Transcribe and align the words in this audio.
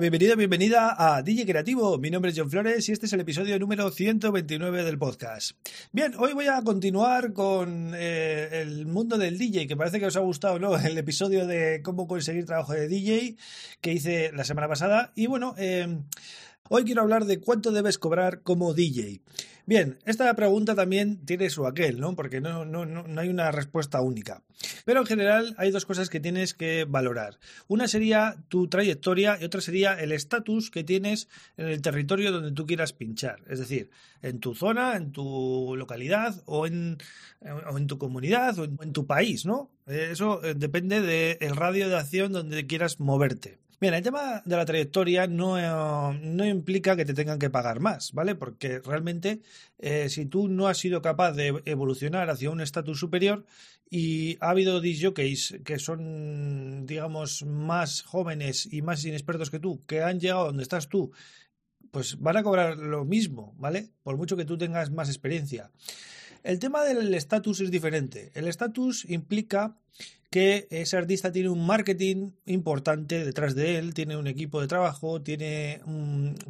Bienvenido, 0.00 0.36
bienvenida 0.36 0.96
a 0.98 1.22
DJ 1.22 1.44
Creativo. 1.44 1.98
Mi 1.98 2.10
nombre 2.10 2.30
es 2.30 2.38
John 2.38 2.50
Flores 2.50 2.88
y 2.88 2.92
este 2.92 3.04
es 3.04 3.12
el 3.12 3.20
episodio 3.20 3.58
número 3.58 3.90
129 3.90 4.84
del 4.84 4.96
podcast. 4.96 5.50
Bien, 5.92 6.14
hoy 6.16 6.32
voy 6.32 6.46
a 6.46 6.62
continuar 6.62 7.34
con 7.34 7.92
eh, 7.94 8.48
el 8.62 8.86
mundo 8.86 9.18
del 9.18 9.36
DJ, 9.36 9.66
que 9.66 9.76
parece 9.76 10.00
que 10.00 10.06
os 10.06 10.16
ha 10.16 10.20
gustado, 10.20 10.58
¿no? 10.58 10.74
El 10.78 10.96
episodio 10.96 11.46
de 11.46 11.82
cómo 11.82 12.06
conseguir 12.06 12.46
trabajo 12.46 12.72
de 12.72 12.88
DJ 12.88 13.36
que 13.82 13.92
hice 13.92 14.32
la 14.32 14.44
semana 14.44 14.66
pasada. 14.66 15.12
Y 15.14 15.26
bueno, 15.26 15.54
eh, 15.58 15.98
hoy 16.68 16.84
quiero 16.84 17.02
hablar 17.02 17.24
de 17.24 17.40
cuánto 17.40 17.72
debes 17.72 17.98
cobrar 17.98 18.42
como 18.42 18.74
DJ. 18.74 19.22
Bien, 19.64 19.98
esta 20.06 20.34
pregunta 20.34 20.74
también 20.74 21.24
tiene 21.24 21.48
su 21.48 21.66
aquel, 21.66 22.00
¿no? 22.00 22.16
Porque 22.16 22.40
no, 22.40 22.64
no, 22.64 22.84
no, 22.84 23.20
hay 23.20 23.28
una 23.28 23.52
respuesta 23.52 24.00
única. 24.00 24.42
Pero 24.84 25.00
en 25.00 25.06
general 25.06 25.54
hay 25.56 25.70
dos 25.70 25.86
cosas 25.86 26.10
que 26.10 26.18
tienes 26.18 26.52
que 26.52 26.84
valorar. 26.84 27.38
Una 27.68 27.86
sería 27.86 28.36
tu 28.48 28.66
trayectoria 28.66 29.38
y 29.40 29.44
otra 29.44 29.60
sería 29.60 29.94
el 29.94 30.10
estatus 30.10 30.70
que 30.70 30.82
tienes 30.82 31.28
en 31.56 31.68
el 31.68 31.80
territorio 31.80 32.32
donde 32.32 32.50
tú 32.50 32.66
quieras 32.66 32.92
pinchar. 32.92 33.44
Es 33.48 33.60
decir, 33.60 33.90
en 34.20 34.40
tu 34.40 34.54
zona, 34.56 34.96
en 34.96 35.12
tu 35.12 35.76
localidad 35.76 36.42
o 36.46 36.66
en, 36.66 36.98
o 37.70 37.78
en 37.78 37.86
tu 37.86 37.98
comunidad 37.98 38.58
o 38.58 38.64
en, 38.64 38.92
tu 38.92 39.06
país, 39.06 39.46
¿no? 39.46 39.70
Eso 39.86 40.44
eh, 40.44 40.54
depende 40.54 41.00
del 41.00 41.56
radio 41.56 41.88
de 41.88 41.96
acción 41.96 42.32
donde 42.32 42.66
quieras 42.66 43.00
moverte. 43.00 43.58
Bien, 43.82 43.94
el 43.94 44.02
tema 44.04 44.42
de 44.44 44.56
la 44.56 44.64
trayectoria 44.64 45.26
no, 45.26 45.58
eh, 45.58 46.18
no, 46.22 46.46
implica 46.46 46.94
que 46.94 47.04
te 47.04 47.14
tengan 47.14 47.40
que 47.40 47.50
pagar 47.50 47.80
más, 47.80 48.12
¿vale? 48.12 48.36
Porque 48.36 48.78
realmente 48.78 49.40
eh, 49.80 50.08
si 50.08 50.26
tú 50.26 50.46
no 50.46 50.68
has 50.68 50.78
sido 50.78 51.02
capaz 51.02 51.32
de 51.32 51.60
evolucionar 51.64 52.30
hacia 52.30 52.50
un 52.50 52.60
estatus 52.60 53.00
superior 53.00 53.44
y 53.90 54.38
ha 54.40 54.50
habido 54.50 54.80
disjockeys 54.80 55.56
que 55.64 55.80
son, 55.80 56.86
digamos, 56.86 57.44
más 57.44 58.02
jóvenes 58.02 58.72
y 58.72 58.82
más 58.82 59.04
inexpertos 59.04 59.50
que 59.50 59.58
tú, 59.58 59.84
que 59.84 60.00
han 60.00 60.20
llegado 60.20 60.44
donde 60.44 60.62
estás 60.62 60.88
tú, 60.88 61.10
pues 61.90 62.20
van 62.20 62.36
a 62.36 62.44
cobrar 62.44 62.78
lo 62.78 63.04
mismo, 63.04 63.52
¿vale? 63.58 63.90
Por 64.04 64.16
mucho 64.16 64.36
que 64.36 64.44
tú 64.44 64.56
tengas 64.56 64.92
más 64.92 65.08
experiencia. 65.08 65.72
El 66.42 66.58
tema 66.58 66.84
del 66.84 67.14
estatus 67.14 67.60
es 67.60 67.70
diferente. 67.70 68.32
El 68.34 68.48
estatus 68.48 69.04
implica 69.08 69.76
que 70.32 70.66
ese 70.70 70.96
artista 70.96 71.30
tiene 71.30 71.50
un 71.50 71.66
marketing 71.66 72.30
importante 72.46 73.22
detrás 73.22 73.54
de 73.54 73.76
él, 73.76 73.92
tiene 73.92 74.16
un 74.16 74.26
equipo 74.26 74.62
de 74.62 74.66
trabajo, 74.66 75.20
tiene 75.20 75.82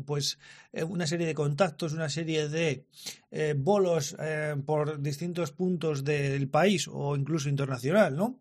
pues 0.07 0.39
eh, 0.73 0.85
una 0.85 1.05
serie 1.05 1.27
de 1.27 1.35
contactos, 1.35 1.93
una 1.93 2.09
serie 2.09 2.49
de 2.49 2.85
eh, 3.33 3.55
bolos 3.57 4.15
eh, 4.21 4.55
por 4.65 5.03
distintos 5.03 5.51
puntos 5.51 6.05
del 6.05 6.49
país 6.49 6.89
o 6.89 7.17
incluso 7.17 7.49
internacional, 7.49 8.15
¿no? 8.15 8.39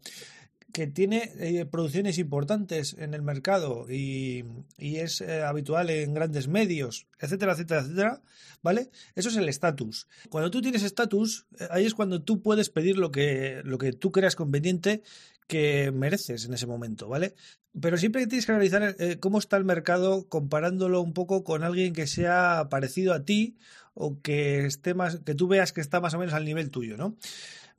Que 0.72 0.88
tiene 0.88 1.67
producciones 1.69 2.17
importantes 2.17 2.95
en 2.97 3.14
el 3.14 3.22
mercado 3.22 3.86
y, 3.89 4.45
es 4.77 5.22
habitual 5.22 5.89
en 5.89 6.14
grandes 6.14 6.47
medios, 6.47 7.08
etcétera, 7.19 7.53
etcétera, 7.53 7.81
etcétera, 7.81 8.22
¿vale? 8.61 8.89
Eso 9.16 9.30
es 9.30 9.36
el 9.36 9.49
estatus. 9.49 10.08
Cuando 10.30 10.52
tú 10.52 10.61
tienes 10.61 10.83
estatus, 10.83 11.45
ahí 11.69 11.86
es 11.86 11.94
cuando 11.94 12.22
tú 12.22 12.42
puedes 12.42 12.69
pedir 12.69 12.97
lo 12.97 13.11
que, 13.11 13.61
lo 13.64 13.77
que 13.77 13.94
tú 13.94 14.11
creas 14.11 14.36
conveniente 14.36 15.03
que 15.52 15.92
mereces 15.92 16.45
en 16.45 16.53
ese 16.53 16.66
momento, 16.66 17.09
¿vale? 17.09 17.36
Pero 17.80 17.97
siempre 17.97 18.25
tienes 18.27 18.45
que 18.45 18.53
analizar 18.53 18.95
eh, 18.99 19.17
cómo 19.19 19.38
está 19.38 19.58
el 19.58 19.66
mercado 19.66 20.27
comparándolo 20.30 21.02
un 21.02 21.14
poco 21.14 21.44
con 21.44 21.64
alguien 21.64 21.92
que 21.92 22.08
sea 22.08 22.67
parecido 22.69 23.14
a 23.14 23.25
ti 23.25 23.58
o 23.94 24.22
que 24.22 24.66
esté 24.66 24.94
más, 24.94 25.19
que 25.25 25.36
tú 25.36 25.49
veas 25.49 25.73
que 25.73 25.81
está 25.81 25.99
más 25.99 26.14
o 26.14 26.19
menos 26.19 26.33
al 26.33 26.45
nivel 26.45 26.70
tuyo, 26.71 26.95
¿no? 26.95 27.17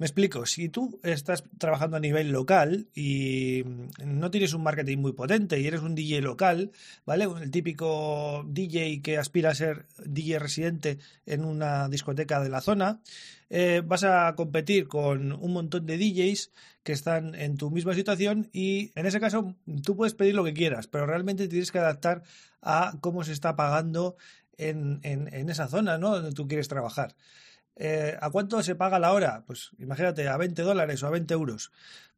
Me 0.02 0.06
explico, 0.06 0.46
si 0.46 0.68
tú 0.68 0.98
estás 1.04 1.44
trabajando 1.58 1.96
a 1.96 2.00
nivel 2.00 2.32
local 2.32 2.88
y 2.92 3.62
no 4.04 4.32
tienes 4.32 4.52
un 4.52 4.64
marketing 4.64 4.98
muy 4.98 5.12
potente 5.12 5.60
y 5.60 5.66
eres 5.68 5.82
un 5.82 5.94
DJ 5.94 6.22
local, 6.22 6.72
¿vale? 7.06 7.28
El 7.40 7.52
típico 7.52 8.44
DJ 8.48 9.00
que 9.00 9.16
aspira 9.16 9.50
a 9.50 9.54
ser 9.54 9.86
DJ 10.04 10.40
residente 10.40 10.98
en 11.24 11.44
una 11.44 11.88
discoteca 11.88 12.40
de 12.40 12.48
la 12.48 12.60
zona, 12.60 13.00
eh, 13.48 13.80
vas 13.86 14.02
a 14.02 14.34
competir 14.34 14.88
con 14.88 15.30
un 15.34 15.52
montón 15.52 15.86
de 15.86 15.96
DJs 15.96 16.50
que 16.82 16.94
están 16.94 17.36
en 17.36 17.56
tu 17.56 17.70
misma 17.70 17.94
situación 17.94 18.50
y 18.52 18.90
en 18.96 19.06
ese 19.06 19.20
caso 19.20 19.54
tú 19.84 19.94
puedes 19.94 20.14
pedir 20.14 20.34
lo 20.34 20.42
que 20.42 20.52
quieras, 20.52 20.88
pero 20.88 21.06
realmente 21.06 21.46
tienes 21.46 21.70
que 21.70 21.78
adaptar 21.78 22.24
a 22.60 22.94
cómo 23.00 23.22
se 23.22 23.30
está 23.30 23.54
pagando 23.54 24.16
en, 24.58 24.98
en 25.04 25.48
esa 25.48 25.69
zona, 25.69 25.96
¿no? 25.96 26.10
Donde 26.10 26.32
tú 26.32 26.48
quieres 26.48 26.66
trabajar. 26.66 27.14
Eh, 27.77 28.16
¿A 28.21 28.31
cuánto 28.31 28.62
se 28.62 28.75
paga 28.75 28.99
la 28.99 29.12
hora? 29.12 29.44
Pues 29.47 29.71
imagínate, 29.78 30.28
a 30.28 30.37
20 30.37 30.62
dólares 30.62 31.03
o 31.03 31.06
a 31.06 31.10
20 31.10 31.33
euros 31.34 31.72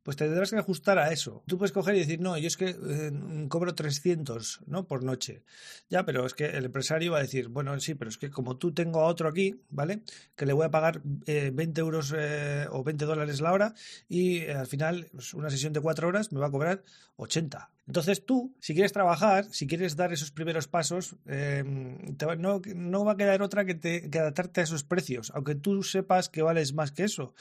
pues 0.05 0.19
te 0.19 0.27
tendrás 0.27 0.51
que 0.51 0.59
ajustar 0.59 0.99
a 0.99 1.11
eso. 1.11 1.43
Tú 1.47 1.57
puedes 1.57 1.73
coger 1.73 1.97
y 1.97 2.01
decir, 2.01 2.21
no, 2.21 2.37
yo 2.37 2.47
es 2.47 2.59
que 2.59 2.69
eh, 2.69 3.47
cobro 3.49 3.75
300 3.75 4.61
¿no? 4.67 4.87
por 4.87 5.03
noche. 5.03 5.43
Ya, 5.89 6.05
pero 6.05 6.27
es 6.27 6.35
que 6.35 6.45
el 6.45 6.67
empresario 6.67 7.13
va 7.13 7.19
a 7.19 7.23
decir, 7.23 7.49
bueno, 7.49 7.79
sí, 7.81 7.95
pero 7.95 8.11
es 8.11 8.19
que 8.19 8.31
como 8.31 8.59
tú 8.59 8.73
tengo 8.73 9.01
a 9.01 9.07
otro 9.07 9.31
aquí, 9.31 9.63
¿vale? 9.71 10.03
Que 10.37 10.45
le 10.45 10.53
voy 10.53 10.67
a 10.67 10.71
pagar 10.71 11.01
20 11.03 11.25
eh, 11.27 11.83
euros 11.83 12.15
eh, 12.17 12.67
o 12.71 12.85
20 12.85 13.07
dólares 13.07 13.41
la 13.41 13.53
hora 13.53 13.75
y 14.07 14.47
al 14.47 14.67
final 14.67 15.09
pues, 15.11 15.33
una 15.33 15.49
sesión 15.49 15.73
de 15.73 15.81
cuatro 15.81 16.07
horas 16.07 16.33
me 16.33 16.39
va 16.39 16.49
a 16.49 16.51
cobrar 16.51 16.85
80. 17.17 17.71
Entonces 17.87 18.27
tú, 18.27 18.55
si 18.61 18.75
quieres 18.75 18.93
trabajar, 18.93 19.47
si 19.53 19.67
quieres 19.67 19.97
dar 19.97 20.13
esos 20.13 20.31
primeros 20.31 20.69
pasos, 20.69 21.17
no, 21.27 22.61
no, 22.75 23.05
va 23.05 23.13
a 23.13 23.17
quedar 23.17 23.43
otra 23.43 23.67
que, 23.67 23.75
te, 23.75 24.09
que 24.09 24.19
adaptarte 24.19 24.61
a 24.63 24.65
esos 24.65 24.85
precios, 24.85 25.31
aunque 25.35 25.55
tú 25.55 25.83
sepas 25.83 26.31
que 26.31 26.41
vales 26.41 26.73
más 26.73 26.93
que 26.93 27.05
eso 27.05 27.35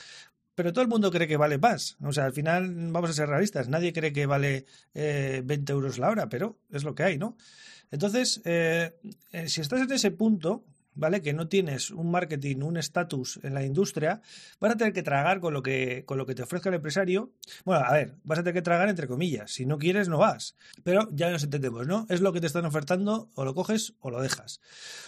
pero 0.55 0.73
todo 0.73 0.83
el 0.83 0.89
mundo 0.89 1.11
cree 1.11 1.27
que 1.27 1.37
vale 1.37 1.57
más. 1.57 1.97
O 2.01 2.11
sea, 2.11 2.25
al 2.25 2.33
final 2.33 2.73
vamos 2.91 3.09
a 3.09 3.13
ser 3.13 3.29
realistas. 3.29 3.69
Nadie 3.69 3.93
cree 3.93 4.13
que 4.13 4.25
vale 4.25 4.65
20 4.93 4.93
eh, 4.93 5.75
euros 5.75 5.97
la 5.97 6.09
hora, 6.09 6.29
pero 6.29 6.59
es 6.71 6.83
lo 6.83 6.95
que 6.95 7.03
hay, 7.03 7.17
¿no? 7.17 7.37
Entonces, 7.91 8.41
eh, 8.45 8.95
eh, 9.31 9.47
si 9.47 9.61
estás 9.61 9.81
en 9.81 9.91
ese 9.91 10.11
punto, 10.11 10.63
¿vale? 10.95 11.21
Que 11.21 11.33
no 11.33 11.47
tienes 11.47 11.91
un 11.91 12.11
marketing, 12.11 12.57
un 12.57 12.77
estatus 12.77 13.39
en 13.43 13.53
la 13.53 13.63
industria, 13.63 14.21
vas 14.59 14.73
a 14.73 14.77
tener 14.77 14.93
que 14.93 15.03
tragar 15.03 15.39
con 15.39 15.53
lo 15.53 15.63
que, 15.63 16.03
con 16.05 16.17
lo 16.17 16.25
que 16.25 16.35
te 16.35 16.43
ofrezca 16.43 16.69
el 16.69 16.75
empresario. 16.75 17.31
Bueno, 17.65 17.85
a 17.85 17.93
ver, 17.93 18.15
vas 18.23 18.39
a 18.39 18.43
tener 18.43 18.53
que 18.53 18.61
tragar 18.61 18.89
entre 18.89 19.07
comillas. 19.07 19.51
Si 19.51 19.65
no 19.65 19.77
quieres, 19.77 20.09
no 20.09 20.17
vas. 20.17 20.55
Pero 20.83 21.09
ya 21.11 21.29
nos 21.29 21.43
entendemos, 21.43 21.87
¿no? 21.87 22.05
Es 22.09 22.21
lo 22.21 22.33
que 22.33 22.41
te 22.41 22.47
están 22.47 22.65
ofertando, 22.65 23.29
o 23.35 23.45
lo 23.45 23.53
coges 23.53 23.93
o 23.99 24.11
lo 24.11 24.21
dejas. 24.21 24.61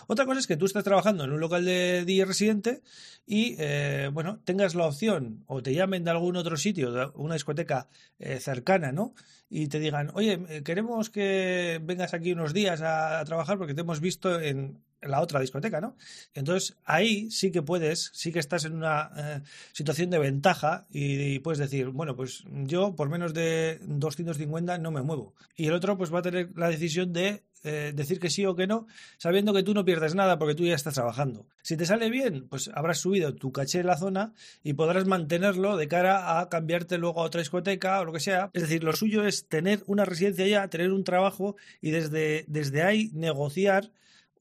Otra 0.08 0.26
cosa 0.26 0.40
es 0.40 0.48
que 0.48 0.58
tú 0.58 0.66
estás 0.66 0.84
trabajando 0.84 1.24
en 1.24 1.32
un 1.32 1.40
local 1.40 1.66
de 1.66 2.06
día 2.06 2.26
residente 2.26 2.82
y, 3.26 3.56
eh, 3.60 4.10
bueno, 4.14 4.40
tengas 4.44 4.76
la 4.76 4.86
opción 4.86 5.44
o 5.48 5.64
te 5.64 5.74
llamen 5.74 6.04
de 6.04 6.12
algún 6.12 6.36
otro 6.36 6.58
sitio, 6.58 6.92
de 6.92 7.08
una 7.16 7.34
discoteca 7.34 7.88
eh, 8.20 8.40
cercana, 8.40 8.92
¿no? 8.92 9.14
Y 9.50 9.68
te 9.68 9.80
digan, 9.80 10.12
oye, 10.14 10.40
eh, 10.50 10.64
queremos 10.64 11.10
que 11.10 11.80
vengas 11.84 12.14
aquí 12.14 12.32
unos 12.34 12.54
días 12.54 12.82
a 12.82 13.24
trabajar 13.26 13.58
porque 13.58 13.74
te 13.74 13.82
hemos 13.82 14.00
visto 14.00 14.40
en 14.40 14.82
la 15.08 15.22
otra 15.22 15.40
discoteca, 15.40 15.82
¿no? 15.82 15.96
Entonces 16.34 16.78
ahí 16.86 17.30
sí 17.32 17.52
que 17.52 17.62
puedes, 17.62 18.12
sí 18.14 18.32
que 18.32 18.40
estás 18.40 18.66
en 18.66 18.74
una 18.74 19.12
eh, 19.18 19.42
situación 19.74 20.10
de 20.10 20.20
ventaja 20.20 20.86
y, 20.90 21.40
puedes 21.40 21.60
decir, 21.60 21.90
bueno, 21.90 22.16
pues 22.16 22.44
yo 22.64 22.96
por 22.96 23.10
menos 23.10 23.34
de 23.34 23.80
250 23.84 24.78
no 24.78 24.92
me 24.92 25.02
muevo. 25.02 25.34
Y 25.56 25.68
el 25.68 25.74
otro 25.74 25.98
pues 25.98 26.14
va 26.14 26.20
a 26.20 26.24
tener 26.24 26.50
la 26.56 26.70
decisión 26.70 27.14
de 27.14 27.44
eh, 27.68 27.94
decir 27.96 28.20
que 28.20 28.30
sí 28.30 28.46
o 28.46 28.56
que 28.56 28.68
no, 28.68 28.86
sabiendo 29.18 29.52
que 29.52 29.64
tú 29.64 29.74
no 29.74 29.84
pierdes 29.84 30.14
nada 30.14 30.38
porque 30.38 30.54
tú 30.54 30.64
ya 30.64 30.76
estás 30.76 30.94
trabajando. 30.94 31.48
Si 31.64 31.76
te 31.76 31.88
sale 31.88 32.12
bien, 32.12 32.48
pues 32.48 32.70
habrás 32.72 33.00
subido 33.00 33.34
tu 33.34 33.52
caché 33.52 33.80
en 33.80 33.88
la 33.88 33.98
zona 33.98 34.34
y 34.64 34.74
podrás 34.74 35.08
mantenerlo 35.08 35.76
de 35.76 35.88
cara 35.88 36.40
a 36.40 36.48
cambiarte 36.48 37.00
luego 37.00 37.22
a 37.22 37.26
otra 37.26 37.42
discoteca 37.42 38.00
o 38.00 38.06
lo 38.06 38.14
que 38.14 38.20
sea. 38.20 38.52
Es 38.54 38.62
decir, 38.62 38.84
lo 38.84 38.94
suyo 38.94 39.26
es 39.26 39.48
tener 39.48 39.84
una 39.88 40.06
residencia 40.06 40.46
ya, 40.46 40.68
tener 40.68 40.92
un 40.92 41.04
trabajo 41.04 41.56
y 41.82 41.90
desde, 41.90 42.46
desde 42.48 42.84
ahí 42.84 43.10
negociar 43.14 43.90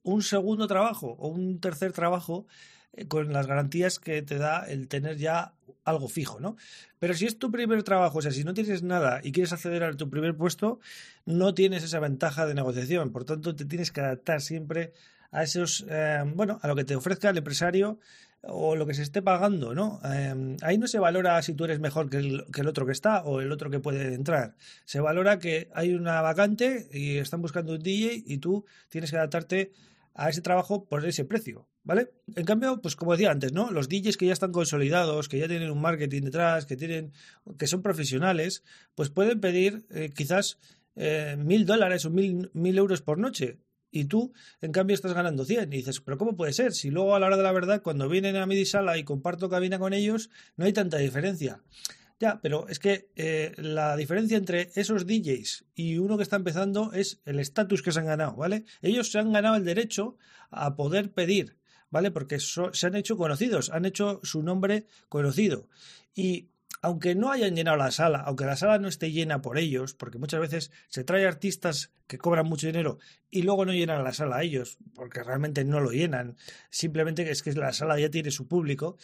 un 0.05 0.23
segundo 0.23 0.69
trabajo 0.69 1.17
o 1.19 1.29
un 1.29 1.59
tercer 1.59 1.93
trabajo 1.93 2.47
eh, 2.93 3.09
con 3.09 3.33
las 3.33 3.47
garantías 3.47 3.99
que 3.99 4.23
te 4.23 4.39
da 4.39 4.65
el 4.69 4.87
tener 4.87 5.17
ya 5.17 5.55
algo 5.85 6.09
fijo, 6.09 6.41
¿no? 6.41 6.56
Pero 6.99 7.15
si 7.15 7.27
es 7.27 7.39
tu 7.39 7.51
primer 7.51 7.83
trabajo, 7.83 8.19
o 8.19 8.23
sea, 8.23 8.31
si 8.31 8.45
no 8.45 8.55
tienes 8.55 8.83
nada 8.83 9.21
y 9.23 9.33
quieres 9.33 9.53
acceder 9.53 9.83
a 9.83 9.97
tu 9.97 10.09
primer 10.09 10.37
puesto, 10.37 10.79
no 11.27 11.55
tienes 11.55 11.83
esa 11.83 11.99
ventaja 11.99 12.47
de 12.47 12.55
negociación. 12.55 13.11
Por 13.11 13.25
tanto, 13.25 13.55
te 13.55 13.65
tienes 13.65 13.91
que 13.91 14.01
adaptar 14.01 14.41
siempre 14.41 14.93
a 15.33 15.43
esos, 15.43 15.85
eh, 15.89 16.23
bueno, 16.35 16.61
a 16.62 16.69
lo 16.69 16.77
que 16.77 16.85
te 16.85 16.97
ofrezca 16.97 17.31
el 17.31 17.37
empresario 17.37 17.99
o 18.47 18.77
lo 18.77 18.87
que 18.87 18.95
se 18.95 19.03
esté 19.03 19.23
pagando, 19.23 19.75
¿no? 19.75 20.00
Eh, 20.05 20.57
ahí 20.62 20.79
no 20.79 20.87
se 20.87 20.99
valora 20.99 21.41
si 21.43 21.55
tú 21.55 21.65
eres 21.65 21.81
mejor 21.81 22.11
que 22.11 22.19
el, 22.19 22.45
que 22.53 22.61
el, 22.61 22.69
otro 22.69 22.87
que 22.87 22.93
está 22.93 23.23
o 23.25 23.41
el 23.41 23.50
otro 23.50 23.71
que 23.71 23.81
puede 23.81 24.15
entrar. 24.15 24.55
Se 24.85 25.00
valora 25.00 25.39
que 25.39 25.71
hay 25.75 25.95
una 25.95 26.21
vacante 26.21 26.89
y 26.93 27.17
están 27.17 27.43
buscando 27.43 27.73
un 27.73 27.83
DJ 27.83 28.23
y 28.27 28.39
tú 28.39 28.65
tienes 28.91 29.11
que 29.11 29.17
adaptarte 29.17 29.73
a 30.14 30.31
ese 30.31 30.40
trabajo 30.40 30.84
por 30.84 31.05
ese 31.05 31.25
precio, 31.25 31.69
¿vale? 31.82 32.12
En 32.37 32.44
cambio, 32.44 32.81
pues 32.81 32.94
como 32.94 33.12
decía 33.12 33.31
antes, 33.31 33.52
¿no? 33.52 33.70
Los 33.72 33.88
DJs 33.88 34.16
que 34.16 34.26
ya 34.26 34.32
están 34.32 34.52
consolidados, 34.52 35.28
que 35.28 35.38
ya 35.38 35.49
tienen 35.49 35.70
un 35.70 35.81
marketing 35.81 36.22
detrás, 36.22 36.66
que 36.66 36.76
tienen, 36.76 37.12
que 37.58 37.66
son 37.66 37.82
profesionales, 37.82 38.62
pues 38.94 39.11
pueden 39.11 39.40
pedir 39.40 39.84
eh, 39.90 40.11
quizás 40.14 40.58
eh, 40.94 41.37
mil 41.37 41.66
dólares 41.66 42.05
o 42.05 42.11
mil, 42.11 42.50
euros 42.55 43.02
por 43.02 43.19
noche 43.19 43.58
y 43.90 44.05
tú, 44.06 44.32
en 44.61 44.72
cambio, 44.72 44.94
estás 44.94 45.14
ganando 45.14 45.44
100. 45.44 45.72
Y 45.72 45.76
dices, 45.76 46.00
pero 46.00 46.19
¿cómo 46.19 46.37
puede 46.37 46.52
ser? 46.52 46.72
Si 46.72 46.90
luego 46.90 47.14
a 47.14 47.20
la 47.20 47.26
hora 47.26 47.37
de 47.37 47.44
la 47.44 47.52
verdad, 47.52 47.82
cuando 47.82 48.08
vienen 48.08 48.37
a 48.37 48.46
mi 48.46 48.64
sala 48.64 48.99
y 48.99 49.05
comparto 49.05 49.49
cabina 49.49 49.78
con 49.78 49.93
ellos, 49.93 50.31
no 50.56 50.64
hay 50.64 50.72
tanta 50.72 50.99
diferencia. 50.99 51.61
Ya, 52.20 52.40
pero 52.40 52.69
es 52.69 52.78
que 52.78 53.11
eh, 53.16 53.52
la 53.56 53.96
diferencia 53.96 54.37
entre 54.37 54.70
esos 54.76 55.06
DJs 55.06 55.64
y 55.75 55.99
uno 55.99 56.16
que 56.16 56.22
está 56.22 56.37
empezando 56.37 56.93
es 56.93 57.20
el 57.25 57.40
estatus 57.40 57.82
que 57.82 57.93
se 57.93 57.99
han 57.99 58.06
ganado, 58.06 58.37
¿vale? 58.37 58.64
Ellos 58.82 59.11
se 59.11 59.19
han 59.19 59.32
ganado 59.32 59.56
el 59.56 59.64
derecho 59.64 60.16
a 60.50 60.76
poder 60.76 61.12
pedir, 61.12 61.56
¿vale? 61.90 62.12
Porque 62.12 62.38
se 62.38 62.87
han 62.87 62.94
hecho 62.94 63.16
conocidos, 63.16 63.70
han 63.70 63.84
hecho 63.84 64.20
su 64.22 64.43
nombre 64.43 64.87
conocido. 65.08 65.69
Y 66.14 66.50
aunque 66.84 67.14
no 67.14 67.32
hayan 67.32 67.56
llenado 67.56 67.78
la 67.78 67.90
sala, 67.90 68.19
aunque 68.20 68.44
la 68.44 68.56
sala 68.56 68.78
no 68.78 68.88
esté 68.88 69.11
llena 69.11 69.40
por 69.40 69.58
ellos, 69.58 69.94
porque 69.94 70.19
muchas 70.19 70.40
veces 70.40 70.70
se 70.88 71.02
trae 71.02 71.26
artistas 71.26 71.93
que 72.06 72.19
cobran 72.19 72.46
mucho 72.46 72.66
dinero 72.66 72.99
y 73.31 73.43
luego 73.43 73.64
no 73.64 73.72
llenan 73.72 74.05
la 74.05 74.12
sala 74.12 74.37
a 74.37 74.43
ellos, 74.43 74.76
porque 74.94 75.22
realmente 75.22 75.64
no 75.64 75.81
lo 75.81 75.93
llenan, 75.93 76.37
simplemente 76.69 77.28
es 77.31 77.43
que 77.43 77.52
la 77.55 77.72
sala 77.72 77.99
ya 77.99 78.11
tiene 78.11 78.31
su 78.31 78.46
público, 78.46 78.99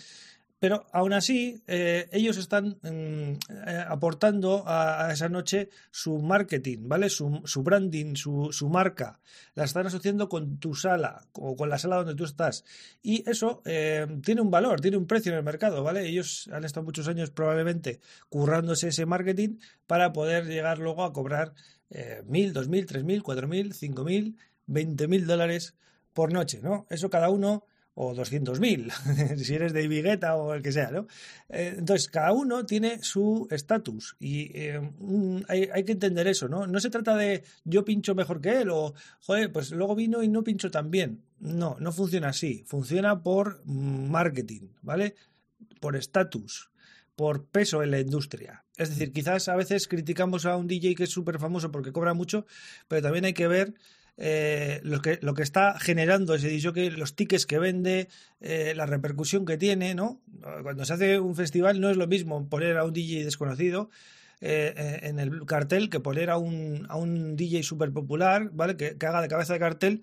pero 0.61 0.87
aún 0.93 1.15
así, 1.15 1.63
eh, 1.67 2.07
ellos 2.13 2.37
están 2.37 2.79
mm, 2.83 2.87
eh, 2.89 3.85
aportando 3.89 4.63
a, 4.67 5.11
esa 5.11 5.31
noche 5.31 5.71
su 5.91 6.19
marketing, 6.19 6.81
¿vale? 6.83 7.09
Su, 7.09 7.41
su 7.47 7.63
branding, 7.63 8.15
su, 8.15 8.51
su, 8.53 8.69
marca. 8.69 9.21
La 9.55 9.65
están 9.65 9.87
asociando 9.87 10.29
con 10.29 10.59
tu 10.59 10.75
sala 10.75 11.27
o 11.33 11.57
con 11.57 11.71
la 11.71 11.79
sala 11.79 11.97
donde 11.97 12.15
tú 12.15 12.25
estás. 12.25 12.65
Y 13.03 13.29
eso 13.29 13.63
eh, 13.65 14.07
tiene 14.23 14.43
un 14.43 14.51
valor, 14.51 14.83
tiene 14.83 14.99
un 14.99 15.07
precio 15.07 15.33
en 15.33 15.39
el 15.39 15.45
mercado, 15.45 15.83
¿vale? 15.83 16.07
Ellos 16.07 16.51
han 16.53 16.65
estado 16.65 16.85
muchos 16.85 17.09
años 17.09 17.31
probablemente 17.31 18.01
currándose 18.29 18.89
ese 18.89 19.07
marketing 19.07 19.57
para 19.87 20.13
poder 20.13 20.45
llegar 20.45 20.79
luego 20.79 21.05
a 21.05 21.13
cobrar 21.15 21.55
mil, 22.27 22.53
dos 22.53 22.69
mil, 22.69 22.87
tres 22.87 23.03
mil, 23.03 23.23
cuatro 23.23 23.49
mil, 23.49 23.73
cinco 23.73 24.05
mil, 24.05 24.37
veinte 24.67 25.09
mil 25.09 25.27
dólares 25.27 25.75
por 26.13 26.33
noche, 26.33 26.61
¿no? 26.63 26.87
Eso 26.91 27.09
cada 27.09 27.31
uno 27.31 27.65
o 27.95 28.15
200.000, 28.15 29.37
si 29.37 29.55
eres 29.55 29.73
de 29.73 29.89
Vigueta 29.89 30.37
o 30.37 30.55
el 30.55 30.63
que 30.63 30.73
sea, 30.73 30.91
¿no? 30.91 31.07
Eh, 31.49 31.75
entonces, 31.79 32.09
cada 32.09 32.33
uno 32.33 32.65
tiene 32.65 33.03
su 33.03 33.47
estatus 33.51 34.17
y 34.19 34.51
eh, 34.55 34.81
hay, 35.49 35.85
que 35.85 35.93
entender 35.93 36.27
eso, 36.29 36.49
¿no? 36.49 36.67
No 36.67 36.81
se 36.81 36.91
trata 36.91 37.17
de 37.17 37.43
yo 37.65 37.85
pincho 37.85 38.15
mejor 38.15 38.41
que 38.41 38.63
él 38.63 38.71
o, 38.71 38.95
joder, 39.21 39.53
pues 39.53 39.73
luego 39.73 39.95
vino 39.95 40.23
y 40.23 40.29
no 40.29 40.45
pincho 40.45 40.71
tan 40.71 40.91
bien. 40.91 41.25
No, 41.41 41.77
no 41.81 41.93
funciona 41.93 42.29
así. 42.29 42.65
Funciona 42.67 43.23
por 43.23 43.63
marketing, 43.67 44.69
¿vale? 44.83 45.15
Por 45.81 45.97
estatus, 45.97 46.71
por 47.17 47.47
peso 47.47 47.83
en 47.83 47.91
la 47.91 48.01
industria. 48.01 48.65
Es 48.77 48.91
decir, 48.91 49.13
quizás 49.13 49.49
a 49.49 49.57
veces 49.57 49.89
criticamos 49.89 50.47
a 50.47 50.57
un 50.57 50.67
DJ 50.67 50.95
que 50.95 51.05
es 51.05 51.11
súper 51.11 51.39
famoso 51.39 51.71
porque 51.71 51.93
cobra 51.93 52.15
mucho, 52.15 52.47
pero 52.89 53.03
también 53.03 53.25
hay 53.25 53.35
que 53.35 53.49
ver 53.49 53.75
eh, 54.23 54.81
lo, 54.83 55.01
que, 55.01 55.19
está 55.43 55.79
generando 55.81 56.35
ese 56.35 56.73
que 56.75 56.91
los 56.91 57.17
tickets 57.17 57.47
que 57.47 57.59
vende, 57.59 58.09
eh, 58.43 58.75
la 58.77 58.85
repercusión 58.85 59.47
que 59.47 59.57
tiene, 59.57 59.95
¿no? 59.95 60.21
Cuando 60.63 60.85
se 60.85 60.93
hace 60.93 61.19
un 61.19 61.35
festival 61.35 61.81
no 61.81 61.89
es 61.89 61.97
lo 61.97 62.07
mismo 62.07 62.47
poner 62.51 62.77
a 62.77 62.85
un 62.85 62.93
DJ 62.93 63.25
desconocido 63.25 63.89
eh, 64.43 65.01
en 65.05 65.21
el 65.21 65.47
cartel 65.47 65.89
que 65.89 66.01
poner 66.01 66.29
a 66.29 66.37
un, 66.37 66.87
a 66.91 66.97
un 66.97 67.35
DJ 67.35 67.63
súper 67.63 67.93
popular, 67.93 68.51
¿vale? 68.53 68.77
Que, 68.77 68.99
que 68.99 69.07
haga 69.07 69.23
de 69.23 69.29
cabeza 69.29 69.55
de 69.55 69.59
cartel 69.59 70.03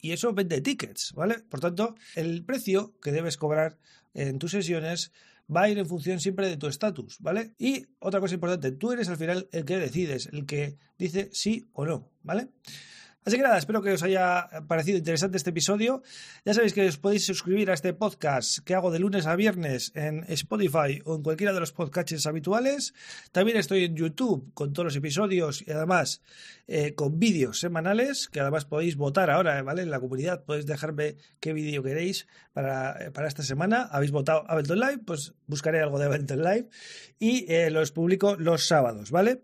y 0.00 0.12
eso 0.12 0.32
vende 0.32 0.62
tickets, 0.62 1.12
¿vale? 1.14 1.40
Por 1.40 1.60
tanto, 1.60 1.94
el 2.14 2.44
precio 2.46 2.94
que 3.02 3.12
debes 3.12 3.36
cobrar 3.36 3.76
en 4.14 4.38
tus 4.38 4.52
sesiones 4.52 5.12
va 5.54 5.64
a 5.64 5.68
ir 5.68 5.78
en 5.78 5.86
función 5.86 6.20
siempre 6.20 6.48
de 6.48 6.56
tu 6.56 6.68
estatus, 6.68 7.18
¿vale? 7.20 7.52
Y 7.58 7.84
otra 7.98 8.18
cosa 8.20 8.34
importante, 8.34 8.72
tú 8.72 8.92
eres 8.92 9.10
al 9.10 9.18
final 9.18 9.46
el 9.52 9.66
que 9.66 9.76
decides, 9.76 10.30
el 10.32 10.46
que 10.46 10.78
dice 10.96 11.28
sí 11.34 11.68
o 11.74 11.84
no, 11.84 12.08
¿vale? 12.22 12.48
Así 13.24 13.36
que 13.36 13.42
nada, 13.42 13.56
espero 13.56 13.82
que 13.82 13.92
os 13.92 14.02
haya 14.02 14.48
parecido 14.66 14.98
interesante 14.98 15.36
este 15.36 15.50
episodio. 15.50 16.02
Ya 16.44 16.54
sabéis 16.54 16.72
que 16.72 16.88
os 16.88 16.98
podéis 16.98 17.24
suscribir 17.24 17.70
a 17.70 17.74
este 17.74 17.94
podcast 17.94 18.58
que 18.64 18.74
hago 18.74 18.90
de 18.90 18.98
lunes 18.98 19.26
a 19.26 19.36
viernes 19.36 19.92
en 19.94 20.24
Spotify 20.28 21.00
o 21.04 21.14
en 21.14 21.22
cualquiera 21.22 21.52
de 21.52 21.60
los 21.60 21.70
podcasts 21.70 22.26
habituales. 22.26 22.94
También 23.30 23.58
estoy 23.58 23.84
en 23.84 23.94
YouTube 23.94 24.50
con 24.54 24.72
todos 24.72 24.86
los 24.86 24.96
episodios 24.96 25.62
y 25.62 25.70
además 25.70 26.20
eh, 26.66 26.94
con 26.94 27.20
vídeos 27.20 27.60
semanales 27.60 28.28
que 28.28 28.40
además 28.40 28.64
podéis 28.64 28.96
votar 28.96 29.30
ahora, 29.30 29.62
¿vale? 29.62 29.82
En 29.82 29.90
la 29.90 30.00
comunidad 30.00 30.42
podéis 30.44 30.66
dejarme 30.66 31.16
qué 31.38 31.52
vídeo 31.52 31.84
queréis 31.84 32.26
para, 32.52 33.12
para, 33.12 33.28
esta 33.28 33.44
semana. 33.44 33.88
Habéis 33.92 34.10
votado 34.10 34.44
Ableton 34.50 34.80
Live, 34.80 34.98
pues 35.06 35.32
buscaré 35.46 35.80
algo 35.80 36.00
de 36.00 36.06
Ableton 36.06 36.42
Live 36.42 36.68
y 37.20 37.52
eh, 37.52 37.70
los 37.70 37.92
publico 37.92 38.34
los 38.34 38.66
sábados, 38.66 39.12
¿vale? 39.12 39.42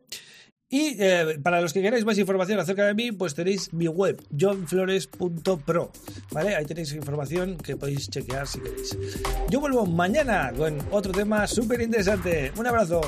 Y 0.71 0.97
eh, 1.03 1.39
para 1.43 1.63
los 1.63 1.73
que 1.73 1.81
queráis 1.81 2.05
más 2.05 2.19
información 2.19 2.61
acerca 2.61 2.85
de 2.87 2.93
mí, 2.93 3.11
pues 3.11 3.35
tenéis 3.35 3.73
mi 3.73 3.89
web, 3.89 4.23
johnflores.pro, 4.39 5.91
¿vale? 6.31 6.57
Ahí 6.57 6.67
tenéis 6.67 6.93
información 6.93 7.57
que 7.57 7.77
podéis 7.77 8.11
chequear 8.11 8.47
si 8.47 8.61
queréis. 8.61 8.99
Yo 9.49 9.61
vuelvo 9.61 9.87
mañana 9.87 10.53
con 10.55 10.79
otro 10.91 11.13
tema 11.13 11.47
súper 11.47 11.81
interesante. 11.81 12.53
Un 12.57 12.67
abrazo. 12.67 13.01